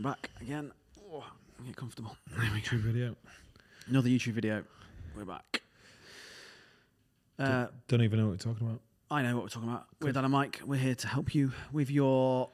[0.00, 0.72] I'm back again.
[1.12, 1.22] Oh,
[1.66, 2.16] get comfortable.
[2.34, 3.14] YouTube video.
[3.86, 4.64] Another YouTube video.
[5.14, 5.60] We're back.
[7.38, 8.80] Uh, Don't even know what we're talking about.
[9.10, 9.88] I know what we're talking about.
[10.00, 10.62] We're Dan and Mike.
[10.64, 12.48] We're here to help you with your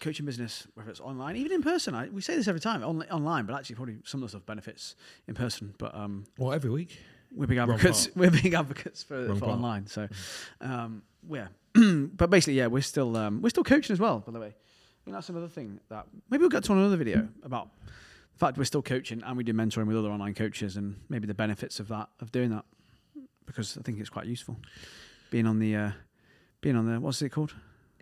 [0.00, 1.94] coaching business, whether it's online, even in person.
[1.94, 4.46] I, we say this every time, on, online, but actually probably some of the stuff
[4.46, 4.94] benefits
[5.28, 5.74] in person.
[5.76, 6.98] But um, Well, every week.
[7.30, 8.08] we're big advocates.
[8.16, 9.86] We're big advocates for, for online.
[9.86, 10.08] So,
[10.62, 11.48] um, yeah.
[11.74, 14.20] but basically, yeah, we're still um, we're still coaching as well.
[14.20, 14.54] By the way,
[15.06, 17.68] think that's another thing that maybe we'll get to on another video about
[18.32, 21.26] the fact we're still coaching and we do mentoring with other online coaches and maybe
[21.28, 22.64] the benefits of that of doing that
[23.46, 24.56] because I think it's quite useful
[25.30, 25.90] being on the uh,
[26.60, 27.54] being on the what's it called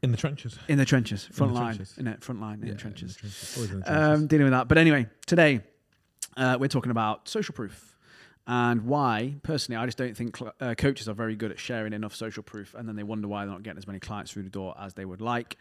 [0.03, 0.59] In the trenches.
[0.67, 1.99] in the trenches front the line trenches.
[1.99, 3.19] in it front line in Yeah, the trenches
[3.57, 4.21] Always in the trenches.
[4.23, 4.69] um, dealing with that.
[4.69, 5.61] But anyway, today
[6.39, 7.91] uh, we're talking about social proof
[8.47, 11.95] and why, personally, I just don't think cl- uh, coaches are very good at sharing
[11.95, 14.43] enough social proof, and then they wonder why they're not getting as many clients through
[14.43, 15.57] the door as they would like.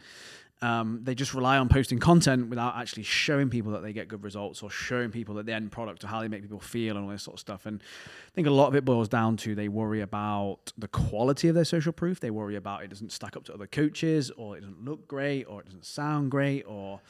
[0.62, 4.22] Um, they just rely on posting content without actually showing people that they get good
[4.22, 7.04] results or showing people that the end product or how they make people feel and
[7.04, 7.66] all this sort of stuff.
[7.66, 11.48] And I think a lot of it boils down to they worry about the quality
[11.48, 12.20] of their social proof.
[12.20, 15.44] They worry about it doesn't stack up to other coaches or it doesn't look great
[15.44, 17.00] or it doesn't sound great or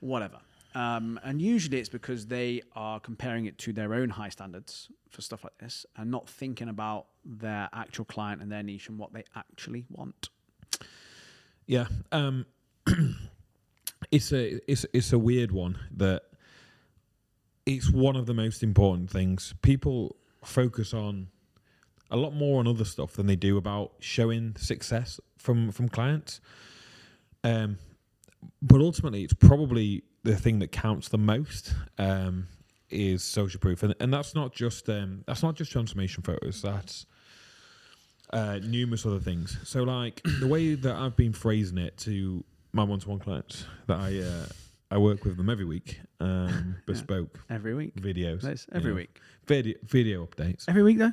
[0.00, 0.38] whatever.
[0.74, 5.22] Um, and usually it's because they are comparing it to their own high standards for
[5.22, 9.14] stuff like this and not thinking about their actual client and their niche and what
[9.14, 10.28] they actually want.
[11.66, 11.86] Yeah.
[12.12, 12.44] Um,
[14.10, 16.22] it's a it's it's a weird one that
[17.64, 19.54] it's one of the most important things.
[19.62, 21.28] People focus on
[22.10, 26.40] a lot more on other stuff than they do about showing success from from clients.
[27.42, 27.78] Um,
[28.62, 31.74] but ultimately, it's probably the thing that counts the most.
[31.98, 32.48] Um,
[32.88, 36.62] is social proof, and, and that's not just um, that's not just transformation photos.
[36.62, 37.06] That's
[38.32, 39.58] uh, numerous other things.
[39.64, 42.44] So, like the way that I've been phrasing it to
[42.76, 44.46] my one-to-one clients that I uh,
[44.90, 47.96] I work with them every week, um, bespoke Every week.
[47.96, 48.96] videos, That's every Yeah.
[48.96, 49.20] week.
[49.46, 51.12] video video updates Every week, though?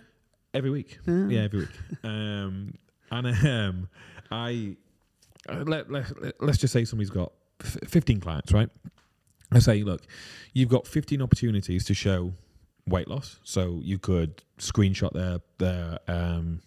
[0.54, 1.00] every week.
[1.08, 1.28] Yeah.
[1.30, 1.70] Yeah, every week.
[2.04, 2.74] um,
[3.12, 3.90] and um,
[4.30, 4.76] I
[5.50, 7.32] uh, let, let let let's just say somebody's got
[7.64, 8.70] f- fifteen clients, right?
[9.52, 10.02] I say, look,
[10.54, 12.34] you've got fifteen opportunities to show
[12.88, 13.40] weight loss.
[13.44, 16.62] So you could screenshot their their um,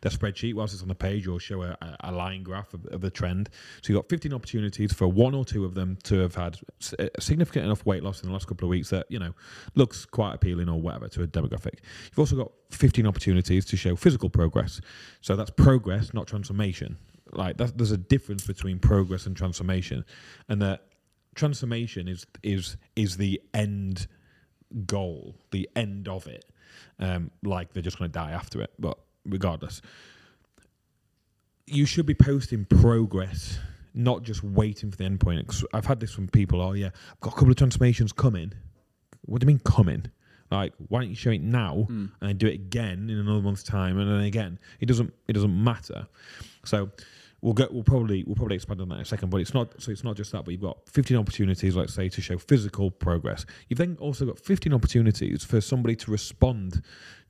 [0.00, 3.00] their spreadsheet whilst it's on the page, or show a, a- line graph of, of
[3.00, 3.48] the trend.
[3.82, 6.58] So you've got 15 opportunities for one or two of them to have had
[7.18, 9.32] significant enough weight loss in the last couple of weeks that you know
[9.74, 11.78] looks quite appealing or whatever to a demographic.
[12.10, 14.80] You've also got 15 opportunities to show physical progress.
[15.20, 16.98] So that's progress, not transformation.
[17.32, 20.04] Like there's a difference between progress and transformation,
[20.48, 20.84] and that
[21.34, 24.06] transformation is is is the end
[24.86, 26.44] goal, the end of it.
[26.98, 29.80] Um, like they're just going to die after it, but regardless,
[31.66, 33.58] you should be posting progress,
[33.94, 35.46] not just waiting for the end point.
[35.46, 36.60] 'Cause I've had this from people.
[36.60, 38.52] Oh yeah, I've got a couple of transformations coming.
[39.22, 40.06] What do you mean coming?
[40.50, 42.06] Like, why don't you show it now Hmm.
[42.20, 44.58] and then do it again in another month's time, and then again?
[44.80, 45.14] It doesn't.
[45.28, 46.08] It doesn't matter.
[46.64, 46.90] So
[47.42, 47.68] we'll go.
[47.70, 49.30] We'll probably we'll probably expand on that in a second.
[49.30, 49.82] But it's not.
[49.82, 50.44] So it's not just that.
[50.44, 53.44] But you've got 15 opportunities, let's say, to show physical progress.
[53.68, 56.82] You've then also got 15 opportunities for somebody to respond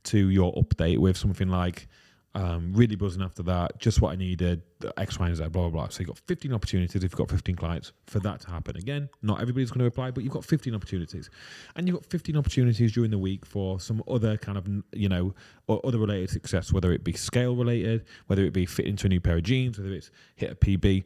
[0.05, 1.87] to your update with something like.
[2.35, 4.63] Um, really buzzing after that, just what I needed,
[4.97, 5.87] X, Y, and Z, blah, blah, blah.
[5.89, 8.75] So you've got 15 opportunities if you've got 15 clients for that to happen.
[8.75, 11.29] Again, not everybody's going to apply, but you've got 15 opportunities.
[11.75, 15.35] And you've got 15 opportunities during the week for some other kind of, you know,
[15.67, 19.09] or other related success, whether it be scale related, whether it be fit into a
[19.09, 21.03] new pair of jeans, whether it's hit a PB.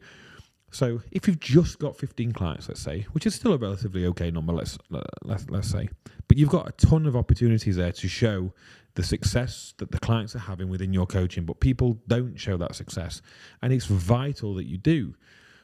[0.70, 4.30] So if you've just got 15 clients, let's say, which is still a relatively okay
[4.30, 4.78] number, let's
[5.22, 5.88] let's, let's say,
[6.28, 8.52] but you've got a ton of opportunities there to show
[8.98, 12.74] the success that the clients are having within your coaching, but people don't show that
[12.74, 13.22] success,
[13.62, 15.14] and it's vital that you do,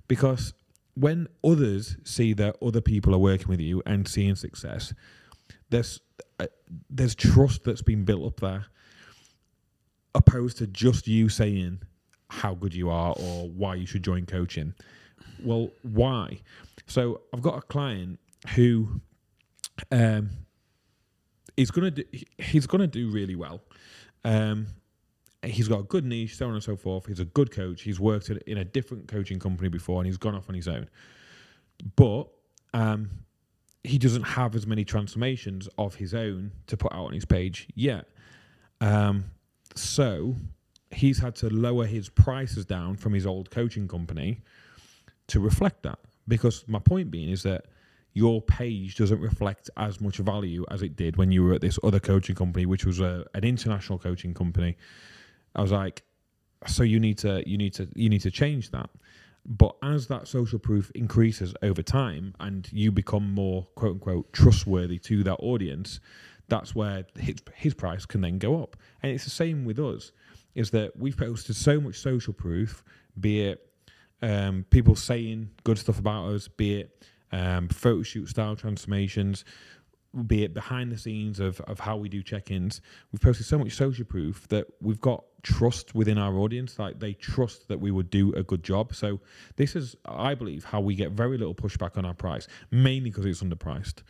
[0.06, 0.54] because
[0.94, 4.94] when others see that other people are working with you and seeing success,
[5.68, 6.00] there's
[6.38, 6.46] uh,
[6.88, 8.66] there's trust that's been built up there,
[10.14, 11.80] opposed to just you saying
[12.30, 14.74] how good you are or why you should join coaching.
[15.42, 16.40] Well, why?
[16.86, 18.20] So I've got a client
[18.54, 19.00] who
[19.90, 20.30] um
[21.56, 22.04] is gonna do
[22.38, 23.62] he's gonna do really well.
[24.24, 24.66] Um
[25.42, 27.06] he's got a good niche, so on and so forth.
[27.06, 27.82] He's a good coach.
[27.82, 30.88] He's worked in a different coaching company before and he's gone off on his own.
[31.96, 32.28] But
[32.72, 33.10] um
[33.82, 37.68] he doesn't have as many transformations of his own to put out on his page
[37.74, 38.08] yet.
[38.80, 39.24] Um
[39.74, 40.36] so
[40.90, 44.40] he's had to lower his prices down from his old coaching company
[45.26, 45.98] to reflect that.
[46.26, 47.66] Because my point being is that
[48.14, 51.78] your page doesn't reflect as much value as it did when you were at this
[51.82, 54.76] other coaching company, which was a, an international coaching company.
[55.54, 56.04] I was like,
[56.66, 58.88] so you need to you need to you need to change that.
[59.44, 64.98] But as that social proof increases over time and you become more quote unquote trustworthy
[65.00, 66.00] to that audience,
[66.48, 68.76] that's where his, his price can then go up.
[69.02, 70.12] And it's the same with us,
[70.54, 72.82] is that we've posted so much social proof,
[73.18, 73.68] be it
[74.22, 79.44] um, people saying good stuff about us, be it um, photo shoot style transformations,
[80.26, 82.80] be it behind the scenes of, of how we do check-ins.
[83.10, 86.78] We've posted so much social proof that we've got trust within our audience.
[86.78, 88.94] Like they trust that we would do a good job.
[88.94, 89.20] So
[89.56, 93.26] this is, I believe, how we get very little pushback on our price, mainly because
[93.26, 94.02] it's underpriced.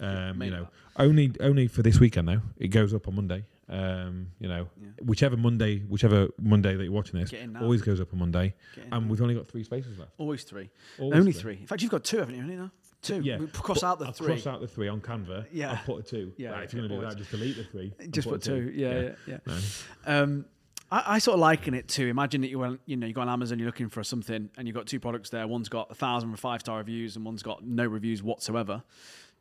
[0.00, 2.42] Um, you know, only only for this weekend though.
[2.56, 3.44] It goes up on Monday.
[3.68, 4.88] Um, you know, Yeah.
[5.02, 7.62] whichever Monday, whichever Monday that you're watching this, Get in now.
[7.62, 8.54] always goes up on Monday,
[8.90, 10.12] and we've only got three spaces left.
[10.18, 10.68] Always three.
[10.98, 11.54] Always Only three.
[11.58, 12.42] In fact, you've got two, haven't you?
[12.42, 12.70] Only now?
[13.00, 13.20] Two.
[13.22, 13.38] Yeah.
[13.38, 14.26] We cross out the I've three.
[14.26, 15.46] crossed out the three on Canva.
[15.52, 15.70] Yeah.
[15.72, 16.32] I'll put a two.
[16.36, 17.92] Yeah, Right, if you're going to do that, just delete the three.
[18.10, 18.72] Just put a two.
[18.74, 19.38] Yeah, yeah, yeah.
[19.46, 19.58] No.
[20.06, 20.44] Um,
[20.90, 23.22] I, I sort of liken it to imagine that you went, you know, you go
[23.22, 25.46] on Amazon, you're looking for something, and you've got two products there.
[25.48, 28.82] One's got a thousand five star reviews, and one's got no reviews whatsoever.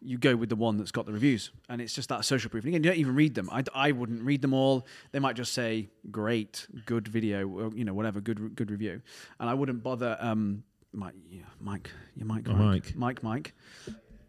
[0.04, 2.64] You go with the one that's got the reviews, and it's just that social proof.
[2.64, 3.50] And again, you don't even read them.
[3.52, 4.88] I, I wouldn't read them all.
[5.12, 9.02] They might just say great, good video, or, you know, whatever, good good review,
[9.40, 10.18] and I wouldn't bother.
[10.20, 10.64] Um,
[10.94, 13.24] Mike, yeah, Mike, your Mike, Oh, Mike, Mike.
[13.24, 13.54] Mike.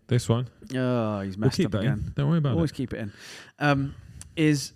[0.06, 0.46] This one.
[0.76, 2.12] Oh, he's We'll messed keep up again in.
[2.16, 2.72] Don't worry about always it.
[2.72, 3.12] Always keep it in.
[3.58, 3.94] Um,
[4.36, 4.72] is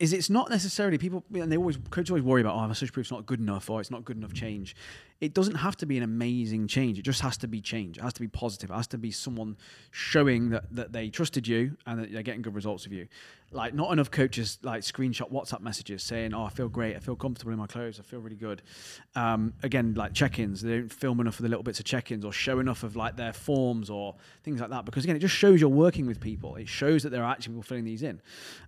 [0.00, 2.92] is it's not necessarily people and they always coaches always worry about oh my social
[2.92, 4.74] proof's not good enough or it's not good enough change.
[5.22, 6.98] It doesn't have to be an amazing change.
[6.98, 7.96] It just has to be change.
[7.96, 8.70] It has to be positive.
[8.70, 9.56] It has to be someone
[9.92, 13.06] showing that that they trusted you and that they're getting good results of you.
[13.52, 17.14] Like not enough coaches like screenshot WhatsApp messages saying oh I feel great, I feel
[17.14, 18.62] comfortable in my clothes, I feel really good.
[19.14, 22.32] Um, again like check-ins, they don't film enough of the little bits of check-ins or
[22.32, 25.60] show enough of like their forms or things like that because again it just shows
[25.60, 26.56] you're working with people.
[26.56, 28.20] It shows that there are actually people filling these in.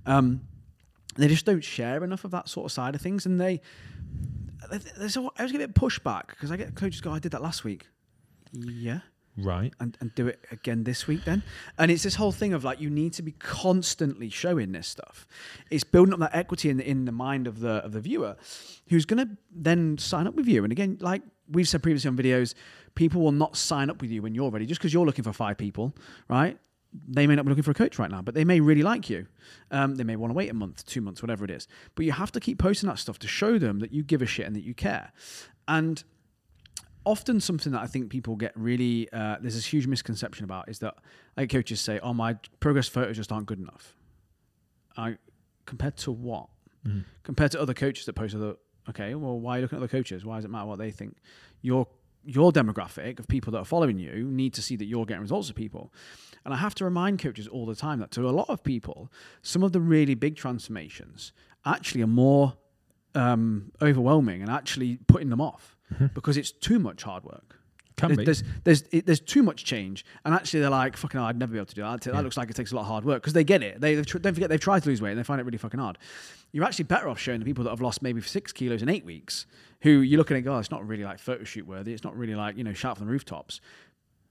[0.06, 0.42] Um,
[1.16, 3.60] they just don't share enough of that sort of side of things, and they.
[4.96, 7.32] There's always, I always get a bit pushback because I get coaches go, "I did
[7.32, 7.86] that last week."
[8.52, 9.00] Yeah,
[9.36, 9.72] Right.
[9.80, 11.42] and, and do it again this week then.
[11.76, 15.26] And it's this whole thing of like you need to be constantly showing this stuff.
[15.70, 18.36] It's building up that equity in the, in the mind of the of the viewer,
[18.88, 20.62] who's going to then sign up with you.
[20.62, 22.54] And again, like we've said previously on videos,
[22.94, 25.32] people will not sign up with you when you're ready just because you're looking for
[25.32, 25.94] five people,
[26.28, 26.56] right?
[27.08, 29.10] They may not be looking for a coach right now, but they may really like
[29.10, 29.26] you.
[29.70, 31.66] Um, they may want to wait a month, two months, whatever it is.
[31.96, 34.26] But you have to keep posting that stuff to show them that you give a
[34.26, 35.12] shit and that you care.
[35.66, 36.04] And
[37.04, 40.78] often something that I think people get really uh, there's this huge misconception about is
[40.80, 40.94] that
[41.36, 43.96] like coaches say, "Oh, my progress photos just aren't good enough."
[44.96, 45.18] I
[45.66, 46.48] compared to what?
[47.22, 48.56] Compared to other coaches that post other.
[48.88, 50.24] Okay, well, why are you looking at other coaches?
[50.24, 51.16] Why does it matter what they think?
[51.62, 51.88] Your
[52.24, 55.50] your demographic of people that are following you need to see that you're getting results
[55.50, 55.92] of people.
[56.44, 59.10] And I have to remind coaches all the time that to a lot of people,
[59.42, 61.32] some of the really big transformations
[61.64, 62.54] actually are more
[63.14, 65.76] um, overwhelming and actually putting them off
[66.14, 67.58] because it's too much hard work.
[67.96, 68.24] Can there's, be.
[68.24, 71.52] There's there's, it, there's too much change, and actually they're like, "Fucking, hell, I'd never
[71.52, 72.00] be able to do that.
[72.00, 73.80] That looks like it takes a lot of hard work." Because they get it.
[73.80, 75.78] They tr- don't forget they've tried to lose weight and they find it really fucking
[75.78, 75.98] hard.
[76.52, 79.04] You're actually better off showing the people that have lost maybe six kilos in eight
[79.04, 79.46] weeks,
[79.82, 81.92] who you're looking at, "Oh, it's not really like photo shoot worthy.
[81.92, 83.60] It's not really like you know shout from the rooftops."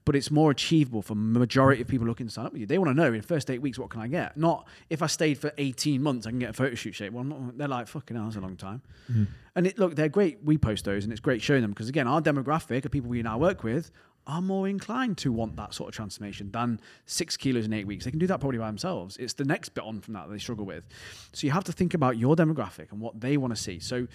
[0.06, 2.66] But it's more achievable for majority of people looking to sign up with you.
[2.66, 5.00] They want to know in the first eight weeks what can I get, not if
[5.00, 7.14] I stayed for eighteen months I can get a photo shoot shape.
[7.14, 8.82] Well, not, they're like fucking hell, that's a long time.
[9.10, 9.28] Mm.
[9.56, 10.38] And it, look, they're great.
[10.42, 13.22] We post those, and it's great showing them because again, our demographic of people we
[13.22, 13.90] now work with
[14.26, 18.04] are more inclined to want that sort of transformation than six kilos in eight weeks.
[18.04, 19.16] They can do that probably by themselves.
[19.18, 20.84] It's the next bit on from that that they struggle with.
[21.32, 23.78] So you have to think about your demographic and what they want to see.
[23.78, 24.06] So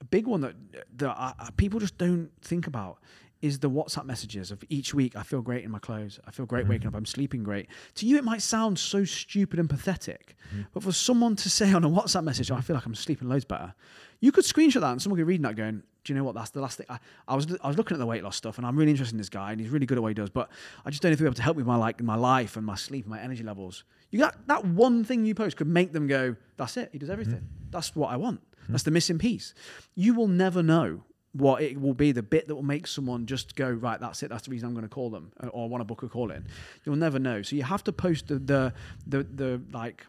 [0.00, 0.54] a big one that
[0.96, 2.98] that uh, people just don't think about
[3.42, 5.16] is the WhatsApp messages of each week.
[5.16, 6.20] I feel great in my clothes.
[6.26, 6.94] I feel great waking mm.
[6.94, 6.94] up.
[6.94, 7.66] I'm sleeping great.
[7.96, 10.62] To you, it might sound so stupid and pathetic, mm-hmm.
[10.72, 13.28] but for someone to say on a WhatsApp message, "Oh, "I feel like I'm sleeping
[13.28, 13.74] loads better,"
[14.20, 16.36] you could screenshot that and someone could read that going, "Do you know what?
[16.36, 18.58] That's the last thing." I, I was I was looking at the weight loss stuff,
[18.58, 20.30] and I'm really interested in this guy, and he's really good at what he does,
[20.30, 20.48] but
[20.86, 22.14] I just don't know if he'll be able to help me with my like my
[22.14, 23.84] life and my sleep and my energy levels.
[24.10, 26.90] You got that one thing you post could make them go, "That's it.
[26.92, 27.40] He does everything.
[27.40, 27.70] Mm-hmm.
[27.72, 28.40] That's what I want.
[28.40, 28.72] Mm-hmm.
[28.72, 29.54] That's the missing piece."
[29.96, 31.02] You will never know
[31.34, 34.28] what it will be the bit that will make someone just go right that's it
[34.28, 36.30] that's the reason i'm going to call them uh, or want to book a call
[36.30, 36.46] in.
[36.84, 37.40] You'll never know.
[37.42, 38.72] So you have to post the the
[39.06, 40.06] the, the like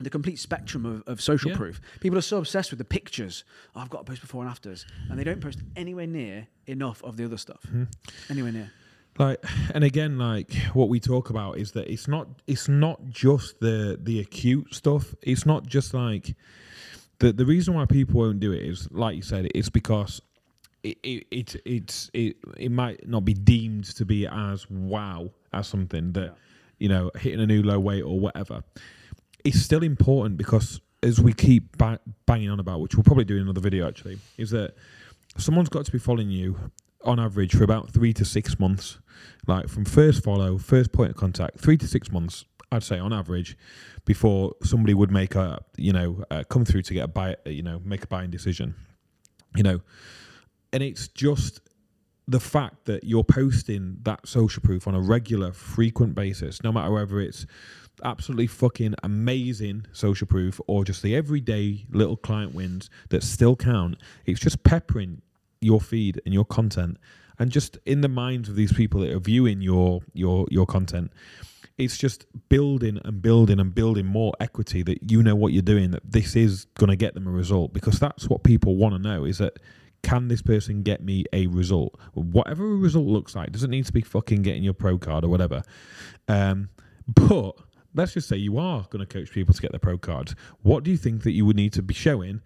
[0.00, 1.56] the complete spectrum of, of social Yeah.
[1.56, 1.80] proof.
[2.00, 3.44] People are so obsessed with the pictures.
[3.74, 4.86] Oh, i've got to post before and afters.
[5.10, 7.66] And they don't post anywhere near enough of the other stuff.
[8.30, 8.70] Anywhere near.
[9.18, 13.58] Like and again like what we talk about is that it's not it's not just
[13.60, 15.14] the the acute stuff.
[15.22, 16.36] It's not just like
[17.18, 20.22] the the reason why people won't do it is like you said it's because
[20.82, 25.66] it it, it it's it it might not be deemed to be as wow as
[25.66, 26.30] something that Yeah.
[26.78, 28.62] you know hitting a new low weight or whatever.
[29.44, 33.36] It's still important because as we keep ba- banging on about which we'll probably do
[33.36, 34.74] in another video actually is that
[35.36, 36.56] someone's got to be following you
[37.04, 38.98] on average for about three to six months,
[39.46, 43.12] like from first follow, first point of contact, three to six months, I'd say on
[43.12, 43.56] average,
[44.04, 47.62] before somebody would make a, you know, uh, come through to get a buy, you
[47.62, 48.74] know, make a buying decision,
[49.54, 49.80] you know,
[50.72, 51.60] and it's just
[52.26, 56.90] the fact that you're posting that social proof on a regular, frequent basis, no matter
[56.90, 57.46] whether it's
[58.04, 63.96] absolutely fucking amazing social proof or just the everyday little client wins that still count.
[64.26, 65.22] It's just peppering
[65.60, 66.98] your feed and your content
[67.38, 71.12] and just in the minds of these people that are viewing your your your content
[71.76, 75.90] it's just building and building and building more equity that you know what you're doing
[75.92, 78.98] that this is going to get them a result because that's what people want to
[78.98, 79.58] know is that
[80.02, 81.98] can this person get me a result?
[82.14, 85.28] Whatever a result looks like doesn't need to be fucking getting your pro card or
[85.28, 85.62] whatever.
[86.28, 86.68] Um,
[87.06, 87.52] but
[87.94, 90.34] let's just say you are going to coach people to get their pro cards.
[90.62, 92.40] What do you think that you would need to be showing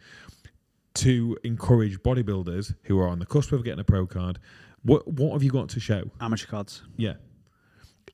[0.94, 4.38] to encourage bodybuilders who are on the cusp of getting a pro card?
[4.82, 6.11] What what have you got to show?
[6.21, 6.82] Amateur cards.
[6.97, 7.14] yeah.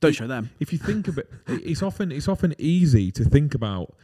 [0.01, 0.49] Don't show them.
[0.61, 3.95] if you think of it, it's often it's often easy to think about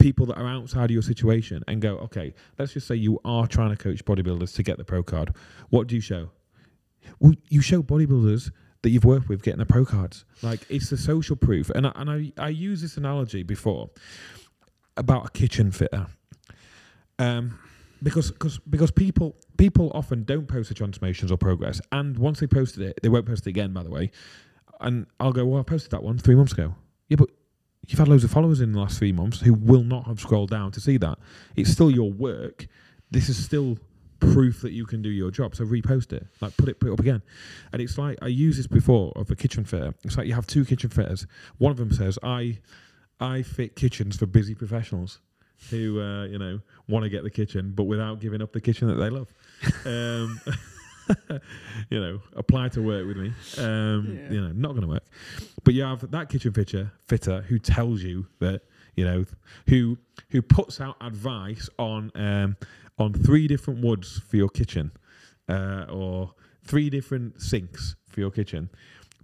[0.00, 3.46] people that are outside of your situation and go, okay, let's just say you are
[3.46, 5.34] trying to coach bodybuilders to get the pro card.
[5.68, 6.30] What do you show?
[7.20, 8.50] Well, you show bodybuilders
[8.82, 10.24] that you've worked with getting the pro cards.
[10.42, 13.90] Like it's the social proof, and I, and I I use this analogy before
[14.96, 16.06] about a kitchen fitter.
[17.18, 17.58] Um,
[18.02, 22.46] because cause, because people people often don't post the transformations or progress, and once they
[22.46, 23.72] posted it, they won't post it again.
[23.72, 24.10] By the way,
[24.80, 26.74] and I'll go, well, I posted that one three months ago.
[27.08, 27.30] Yeah, but
[27.88, 30.50] you've had loads of followers in the last three months who will not have scrolled
[30.50, 31.18] down to see that.
[31.56, 32.66] It's still your work.
[33.10, 33.78] This is still
[34.20, 35.56] proof that you can do your job.
[35.56, 37.22] So repost it, like put it put it up again.
[37.72, 39.94] And it's like I used this before of a kitchen fitter.
[40.04, 41.26] It's like you have two kitchen fitters.
[41.58, 42.58] One of them says, "I
[43.18, 45.20] I fit kitchens for busy professionals."
[45.70, 48.88] Who uh, you know want to get the kitchen, but without giving up the kitchen
[48.88, 49.32] that they love.
[49.84, 50.40] Um,
[51.90, 53.32] you know, apply to work with me.
[53.58, 54.30] Um, Yeah.
[54.32, 55.04] You know, not going to work.
[55.64, 58.62] But you have that kitchen fitter, fitter who tells you that
[58.96, 59.24] you know
[59.68, 59.98] who
[60.30, 62.56] who puts out advice on um,
[62.98, 64.92] on three different woods for your kitchen,
[65.48, 68.70] uh, or three different sinks for your kitchen.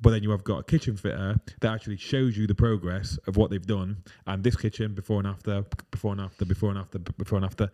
[0.02, 3.36] But then you have got a kitchen fitter that actually shows you the progress of
[3.36, 6.98] what they've done, and this kitchen before and after, before and after, before and after,
[6.98, 7.70] before and after.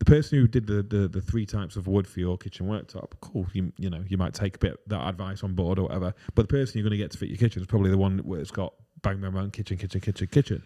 [0.00, 3.12] The person who did the, the, the three types of wood for your kitchen worktop,
[3.20, 3.46] cool.
[3.52, 6.14] You you know you might take a bit that advice on board or whatever.
[6.34, 8.18] But the person you're going to get to fit your kitchen is probably the one
[8.18, 10.62] where it's got bang bang bang kitchen kitchen kitchen kitchen.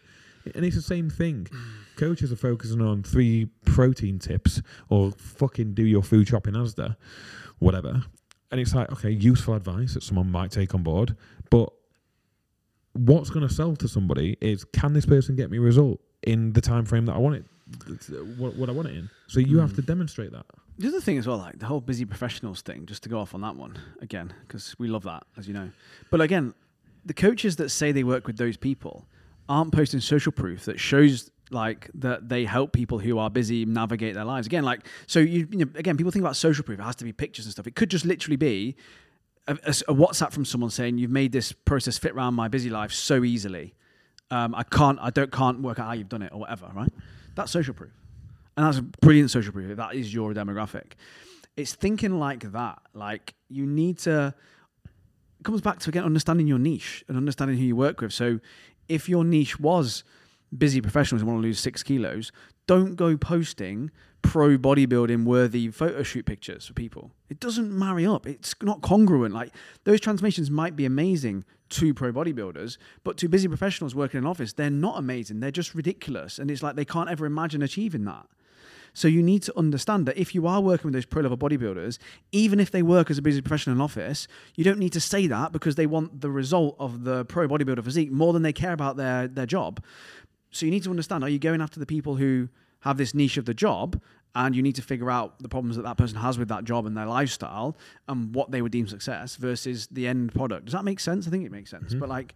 [0.54, 1.46] And it's the same thing.
[1.50, 1.96] Mm.
[1.96, 6.96] Coaches are focusing on three protein tips or fucking do your food shopping Asda,
[7.58, 8.02] whatever.
[8.50, 11.16] And it's like, okay, useful advice that someone might take on board.
[11.50, 11.72] But
[12.92, 16.52] what's going to sell to somebody is can this person get me a result in
[16.52, 17.44] the time frame that I want it,
[17.88, 19.10] Uh, what, what I want it in?
[19.26, 19.86] So you have to mm.
[19.86, 20.46] demonstrate that.
[20.78, 23.34] The other thing as well, like the whole busy professionals thing, just to go off
[23.34, 25.70] on that one again, because we love that, as you know.
[26.10, 26.54] But again,
[27.04, 29.06] the coaches that say they work with those people
[29.48, 34.14] aren't posting social proof that shows like that they help people who are busy navigate
[34.14, 34.46] their lives.
[34.46, 36.78] Again, like so you, you know, again, people think about social proof.
[36.78, 37.66] It has to be pictures and stuff.
[37.66, 38.76] It could just literally be
[39.46, 42.70] a, a, a WhatsApp from someone saying you've made this process fit around my busy
[42.70, 43.74] life so easily.
[44.30, 46.70] Um, I can't, I don't, can't work out how you've done it or whatever.
[46.74, 46.92] Right?
[47.34, 47.92] That's social proof.
[48.56, 49.76] And that's a brilliant social proof.
[49.76, 50.92] That is your demographic.
[51.56, 52.78] It's thinking like that.
[52.94, 54.34] Like you need to.
[54.84, 58.12] It comes back to again understanding your niche and understanding who you work with.
[58.12, 58.40] So,
[58.88, 60.04] if your niche was
[60.56, 62.32] busy professionals who want to lose six kilos,
[62.66, 63.90] don't go posting
[64.24, 67.12] pro bodybuilding worthy photo shoot pictures for people.
[67.28, 68.26] It doesn't marry up.
[68.26, 69.34] It's not congruent.
[69.34, 69.52] Like
[69.84, 74.30] those transformations might be amazing to pro bodybuilders, but to busy professionals working in an
[74.30, 75.40] office, they're not amazing.
[75.40, 76.38] They're just ridiculous.
[76.38, 78.26] And it's like they can't ever imagine achieving that.
[78.94, 81.98] So you need to understand that if you are working with those pro level bodybuilders,
[82.32, 85.26] even if they work as a busy professional in office, you don't need to say
[85.26, 88.72] that because they want the result of the pro bodybuilder physique more than they care
[88.72, 89.82] about their their job.
[90.50, 92.48] So you need to understand: Are you going after the people who
[92.84, 94.00] have this niche of the job,
[94.34, 96.86] and you need to figure out the problems that that person has with that job
[96.86, 97.76] and their lifestyle,
[98.08, 100.66] and what they would deem success versus the end product?
[100.66, 101.26] Does that make sense?
[101.26, 101.90] I think it makes sense.
[101.90, 102.00] Mm-hmm.
[102.00, 102.34] But like,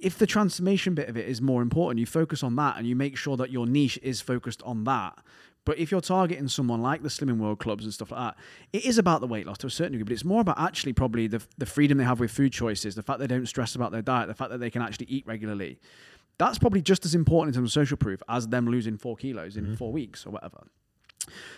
[0.00, 2.94] if the transformation bit of it is more important, you focus on that and you
[2.94, 5.18] make sure that your niche is focused on that.
[5.64, 8.36] But if you're targeting someone like the Slimming World clubs and stuff like that,
[8.74, 10.92] it is about the weight loss to a certain degree, but it's more about actually
[10.92, 13.90] probably the, the freedom they have with food choices, the fact they don't stress about
[13.90, 15.78] their diet, the fact that they can actually eat regularly.
[16.38, 19.56] That's probably just as important in terms of social proof as them losing four kilos
[19.56, 19.74] in mm-hmm.
[19.74, 20.66] four weeks or whatever.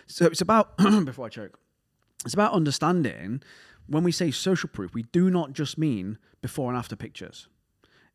[0.06, 1.58] So it's about, before I choke,
[2.24, 3.42] it's about understanding
[3.86, 7.48] when we say social proof, we do not just mean before and after pictures.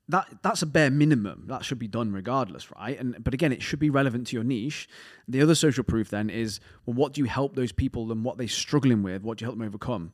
[0.10, 3.00] That that's a bare minimum that should be done regardless right?
[3.00, 4.90] And but again it should be relevant to your niche.
[5.28, 8.38] The other social proof then is well what do you help those people and what
[8.38, 9.22] they're struggling with?
[9.22, 10.12] What do you help them overcome?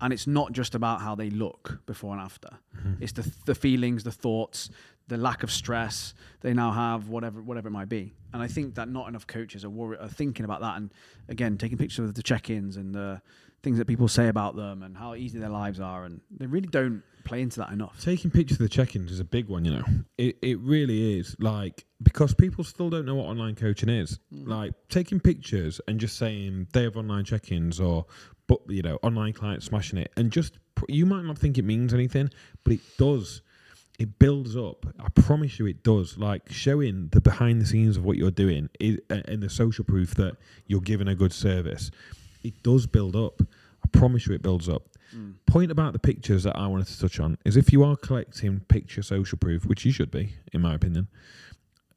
[0.00, 2.50] And it's not just about how they look before and after.
[2.76, 3.02] Mm-hmm.
[3.02, 4.68] It's the the feelings the thoughts
[5.08, 8.74] the lack of stress they now have whatever whatever it might be and i think
[8.74, 10.92] that not enough coaches are, worried, are thinking about that and
[11.28, 13.20] again taking pictures of the check-ins and the
[13.62, 16.68] things that people say about them and how easy their lives are and they really
[16.68, 19.72] don't play into that enough Taking pictures of the check-ins is a big one, you
[19.72, 19.84] know.
[20.16, 24.18] It it really is like because people still don't know what online coaching is.
[24.32, 24.48] Mm.
[24.48, 28.06] Like taking pictures and just saying they have online check-ins or
[28.46, 31.64] but you know online clients smashing it and just pr- you might not think it
[31.64, 32.30] means anything,
[32.64, 33.42] but it does.
[33.98, 34.86] It builds up.
[35.00, 36.16] I promise you, it does.
[36.18, 40.14] Like showing the behind the scenes of what you're doing is, and the social proof
[40.14, 40.36] that
[40.66, 41.90] you're giving a good service.
[42.44, 43.42] It does build up.
[43.42, 44.82] I promise you, it builds up
[45.46, 48.60] point about the pictures that I wanted to touch on is if you are collecting
[48.68, 51.08] picture social proof, which you should be, in my opinion,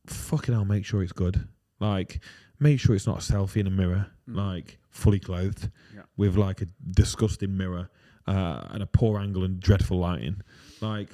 [0.05, 1.47] fucking hell, make sure it's good.
[1.81, 2.21] Like,
[2.59, 6.03] make sure it's not a selfie in a mirror, like fully clothed, Yeah.
[6.15, 7.89] with like a disgusting mirror
[8.27, 10.41] uh, and a poor angle and dreadful lighting.
[10.79, 11.09] Like,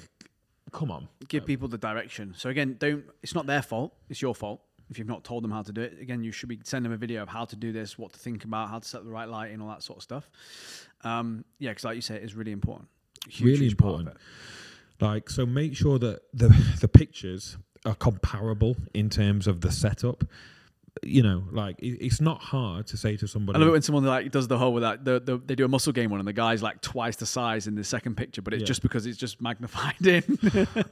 [0.71, 1.07] come on.
[1.27, 2.33] give people the direction.
[2.37, 3.05] So again, don't.
[3.23, 3.93] It's not their fault.
[4.09, 5.97] It's your fault if you've not told them how to do it.
[6.01, 8.19] Again, you should be sending them a video of how to do this, what to
[8.19, 10.29] think about, how to set the right lighting, all that sort of stuff.
[11.03, 12.87] Um, yeah, because like you say, it is really important.
[13.27, 14.15] Huge, Really huge important.
[14.99, 20.23] Like, so make sure that the the pictures are comparable in terms of the setup.
[21.03, 23.57] You know, like it, it's not hard to say to somebody.
[23.57, 25.03] I love it when someone like does the whole with that.
[25.05, 27.67] The, the, they do a muscle game one, and the guy's like twice the size
[27.67, 28.67] in the second picture, but it's Yeah.
[28.67, 30.23] just because it's just magnified in.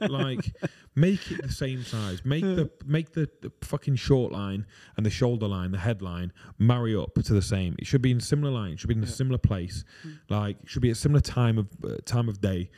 [0.08, 0.54] like
[0.94, 4.64] make it the same size make the make the, the fucking short line
[4.96, 8.18] and the shoulder line the headline marry up to the same it should be in
[8.18, 9.84] similar line it should be in a similar place
[10.30, 12.70] like it should be a similar time of uh, time of day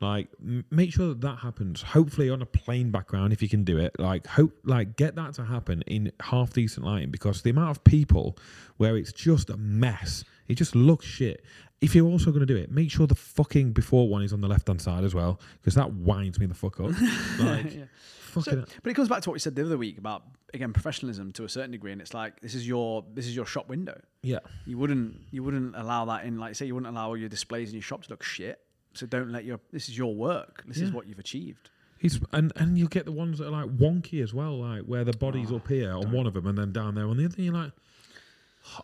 [0.00, 3.64] like m- make sure that that happens hopefully on a plain background if you can
[3.64, 7.50] do it like hope like get that to happen in half decent lighting because the
[7.50, 8.36] amount of people
[8.76, 11.42] where it's just a mess it just looks shit
[11.80, 14.40] if you're also going to do it make sure the fucking before one is on
[14.42, 16.90] the left hand side as well because that winds me the fuck up
[17.38, 17.84] like Yeah.
[18.20, 20.72] fucking So, but it comes back to what we said the other week about again
[20.74, 23.68] professionalism to a certain degree, and it's like this is your this is your shop
[23.68, 23.98] window.
[24.22, 27.28] yeah You wouldn't you wouldn't allow that in like say you wouldn't allow all your
[27.30, 28.60] displays in your shop to look shit.
[28.96, 30.64] So don't let your this is your work.
[30.66, 31.70] This is what you've achieved.
[31.98, 35.04] He's, and and you'll get the ones that are like wonky as well, like where
[35.04, 37.16] the body's Oh, up ah, here on one of them and then down there on
[37.16, 37.40] the other.
[37.40, 37.72] You're like,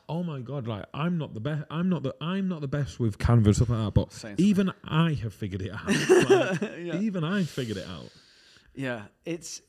[0.09, 1.65] oh my god, like I'm not the best.
[1.71, 3.95] I'm not the I'm not the best with Canva and stuff like that.
[3.95, 5.87] But even I have figured it out.
[6.31, 7.01] Like, Yeah.
[7.01, 8.11] Even I figured it out.
[8.75, 9.61] Yeah, it's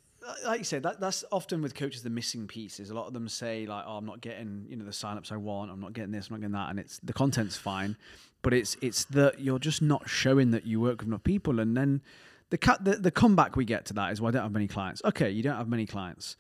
[0.46, 2.90] like you said that that's often with coaches the missing pieces.
[2.90, 5.38] A lot of them say like, "Oh, I'm not getting you know the signups I
[5.38, 5.72] want.
[5.72, 6.28] I'm not getting this.
[6.28, 7.98] I'm not getting that." And it's the content's fine,
[8.42, 11.60] but it's it's that you're just not showing that you work with enough people.
[11.60, 12.02] And then
[12.50, 14.68] the cut the, the comeback we get to that is, "Well, I don't have many
[14.68, 16.36] clients." Okay, you don't have many clients.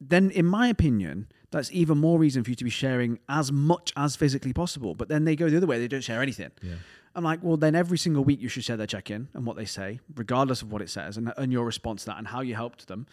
[0.00, 3.92] Then, in my opinion, that's even more reason for you to be sharing as much
[3.96, 4.94] as physically possible.
[4.94, 6.50] But then they go the other way; they don't share anything.
[6.62, 6.74] Yeah.
[7.18, 9.56] I'm like, well, then every single week you should share their check in and what
[9.56, 12.42] they say, regardless of what it says, and, and your response to that and how
[12.42, 13.08] you helped them.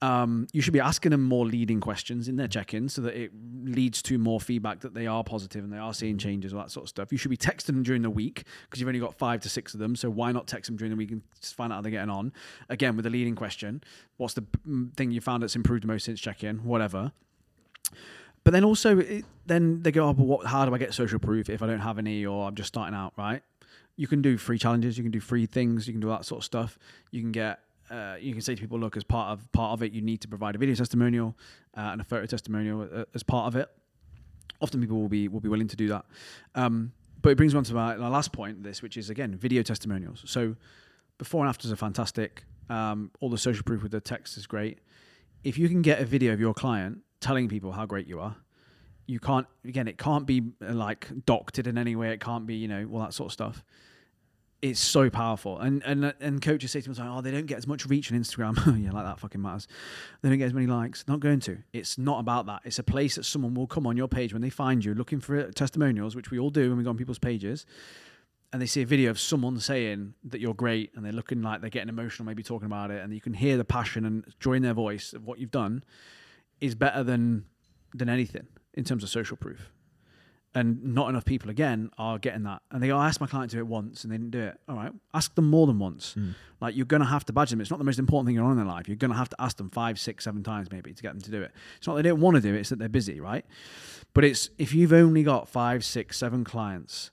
[0.00, 3.20] Um, you should be asking them more leading questions in their check in so that
[3.20, 3.32] it
[3.64, 6.70] leads to more feedback that they are positive and they are seeing changes, all that
[6.70, 7.10] sort of stuff.
[7.10, 9.74] You should be texting them during the week because you've only got five to six
[9.74, 9.96] of them.
[9.96, 12.10] So why not text them during the week and just find out how they're getting
[12.10, 12.32] on?
[12.68, 13.82] Again, with the leading question
[14.18, 16.58] what's the mm, thing you found that's improved most since check in?
[16.58, 17.10] Whatever.
[18.44, 21.18] But then also, it, then they go, oh, but what, how do I get social
[21.18, 23.42] proof if I don't have any or I'm just starting out, right?
[23.96, 26.40] You can do free challenges, you can do free things, you can do that sort
[26.40, 26.78] of stuff.
[27.10, 29.82] You can get, uh, you can say to people, look, as part of part of
[29.82, 31.36] it, you need to provide a video testimonial
[31.76, 33.68] uh, and a photo testimonial uh, as part of it.
[34.60, 36.04] Often people will be will be willing to do that.
[36.54, 39.34] Um, but it brings me on to my, my last point, this, which is again
[39.36, 40.22] video testimonials.
[40.26, 40.54] So
[41.18, 42.44] before and afters are fantastic.
[42.70, 44.78] Um, all the social proof with the text is great.
[45.42, 48.36] If you can get a video of your client telling people how great you are,
[49.08, 49.88] you can't again.
[49.88, 52.12] It can't be uh, like doctored in any way.
[52.12, 53.64] It can't be you know all that sort of stuff.
[54.60, 57.56] It's so powerful, and and and coaches say to me, like, "Oh, they don't get
[57.58, 58.58] as much reach on Instagram.
[58.66, 59.66] Oh yeah, like that fucking matters.
[60.20, 61.06] They don't get as many likes.
[61.08, 61.58] Not going to.
[61.72, 62.62] It's not about that.
[62.64, 65.20] It's a place that someone will come on your page when they find you looking
[65.20, 67.64] for uh, testimonials, which we all do when we go on people's pages,
[68.52, 71.62] and they see a video of someone saying that you're great, and they're looking like
[71.62, 74.60] they're getting emotional, maybe talking about it, and you can hear the passion and join
[74.60, 75.82] their voice of what you've done,
[76.60, 77.44] is better than
[77.94, 79.70] than anything in terms of social proof.
[80.54, 82.62] And not enough people, again, are getting that.
[82.70, 84.40] And they go, I asked my client to do it once and they didn't do
[84.40, 84.58] it.
[84.68, 86.14] All right, ask them more than once.
[86.18, 86.34] Mm.
[86.60, 87.60] Like, you're going to have to badge them.
[87.60, 88.88] It's not the most important thing you're on in their life.
[88.88, 91.20] You're going to have to ask them five, six, seven times maybe to get them
[91.20, 91.52] to do it.
[91.76, 93.44] It's not that they don't want to do it, it's that they're busy, right?
[94.14, 97.10] But it's if you've only got five, six, seven clients,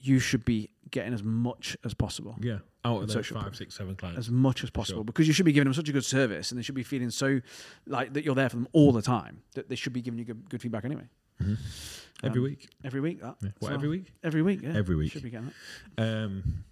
[0.00, 2.36] you should be getting as much as possible.
[2.40, 2.58] Yeah.
[2.88, 4.18] Out of those social five, six, seven clients.
[4.18, 5.04] as much as possible Sure.
[5.04, 7.10] because you should be giving them such a good service and they should be feeling
[7.10, 7.40] so
[7.86, 10.24] like that you're there for them all the time that they should be giving you
[10.24, 11.08] good, good feedback anyway.
[11.42, 11.56] Mhm.
[12.24, 12.68] Every Um, week.
[12.84, 13.36] Every week, that.
[13.42, 13.48] Yeah.
[13.58, 13.74] What, well.
[13.74, 14.12] every week?
[14.24, 14.74] Every week, yeah.
[14.76, 15.12] Every week.
[15.12, 15.52] Should be getting
[15.96, 16.02] that.
[16.24, 16.64] Um,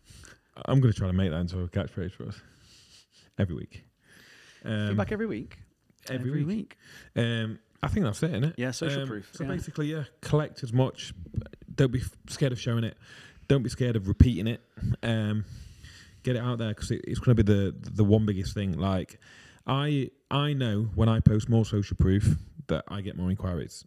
[0.65, 2.41] I'm going to try to make that into a catchphrase for us.
[3.39, 3.85] Every week.
[4.65, 5.59] Um, feedback every week.
[6.09, 6.77] every week.
[7.15, 8.55] Um, I think that's it, isn't it?
[8.57, 9.31] Yeah, social Um, proof.
[9.35, 9.51] So yeah.
[9.51, 11.13] basically, yeah, collect as much.
[11.75, 12.97] Don't be f- scared of showing it.
[13.49, 14.61] Don't be scared of repeating it.
[15.03, 15.45] Um,
[16.27, 18.73] get it out there because it, it's going to be the the one biggest thing.
[18.79, 19.19] Like,
[19.67, 22.37] I I know when I post more social proof
[22.67, 23.85] that I get more inquiries.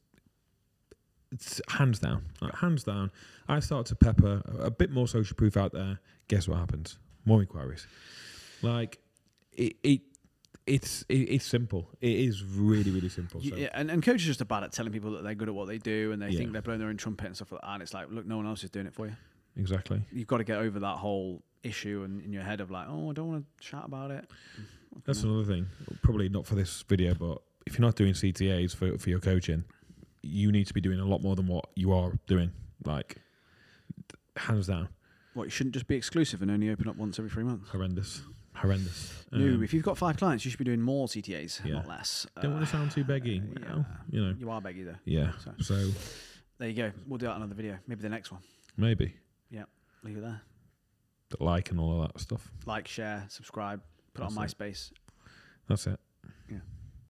[1.31, 3.11] It's hands down, like, hands down.
[3.47, 5.99] I start to pepper a, a bit more social proof out there.
[6.27, 6.97] Guess what happens?
[7.25, 7.85] More inquiries.
[8.63, 8.97] Like
[9.51, 10.01] it, it
[10.65, 11.87] it's it's simple.
[12.01, 13.41] It is really really simple.
[13.41, 13.55] So.
[13.55, 15.67] Yeah, and, and coaches are just bad at telling people that they're good at what
[15.67, 16.39] they do and they Yeah.
[16.39, 17.69] think they're blowing their own trumpet and stuff like that.
[17.73, 19.15] And it's like, look, no one else is doing it for you.
[19.55, 20.01] Exactly.
[20.11, 23.09] You've got to get over that whole issue and in your head of like, oh,
[23.09, 24.29] I don't want to chat about it.
[25.05, 25.67] That's another thing.
[26.01, 29.63] Probably not for this video, but if you're not doing CTAs for for your coaching,
[30.21, 32.51] you need to be doing a lot more than what you are doing.
[32.85, 33.17] Like
[34.35, 34.89] hands down,
[35.33, 37.69] What you shouldn't just be exclusive and only open up once every three months.
[37.69, 38.21] horrendous,
[38.53, 39.25] horrendous.
[39.31, 41.73] no, Um, if you've got five clients, you should be doing more CTAs, Yeah.
[41.75, 42.25] not less.
[42.41, 43.41] don't want to sound too beggy.
[43.41, 44.35] uh, Well, you know.
[44.39, 44.95] You are beggy though.
[45.05, 45.33] Yeah.
[45.39, 45.91] So So
[46.57, 46.91] there you go.
[47.05, 47.77] We'll do that another video.
[47.87, 48.41] Maybe the next one.
[48.77, 49.13] maybe
[49.51, 49.65] Yeah.
[50.03, 50.41] Leave it there.
[51.29, 52.51] The like and all of that stuff.
[52.65, 53.81] Like, share, subscribe,
[54.13, 54.91] put it on That's MySpace.
[55.67, 55.99] That's it.